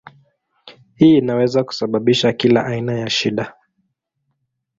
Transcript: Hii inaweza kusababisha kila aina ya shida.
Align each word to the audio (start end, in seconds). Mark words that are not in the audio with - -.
Hii 0.95 1.17
inaweza 1.17 1.63
kusababisha 1.63 2.33
kila 2.33 2.65
aina 2.65 2.93
ya 2.99 3.09
shida. 3.09 3.53